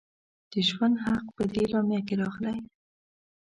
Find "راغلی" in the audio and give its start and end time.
2.21-2.57